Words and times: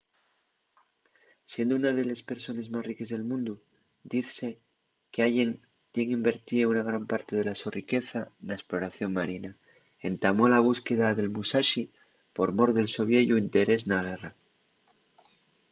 siendo 1.51 1.73
una 1.81 1.91
de 1.97 2.03
les 2.09 2.21
persones 2.31 2.65
más 2.73 2.83
riques 2.89 3.09
del 3.13 3.23
mundu 3.31 3.53
dizse 4.13 4.47
qu’allen 5.13 5.51
tien 5.93 6.07
invertío 6.17 6.65
una 6.73 6.87
gran 6.89 7.03
parte 7.11 7.31
de 7.35 7.43
la 7.49 7.55
so 7.61 7.67
riqueza 7.79 8.19
na 8.47 8.53
esploración 8.59 9.11
marina. 9.19 9.51
entamó 10.09 10.43
la 10.49 10.65
búsqueda 10.69 11.07
del 11.13 11.33
musashi 11.37 11.83
por 12.35 12.49
mor 12.57 12.69
del 12.77 12.89
so 12.95 13.03
vieyu 13.11 13.35
interés 13.45 13.81
na 13.89 13.97
guerra 14.07 14.31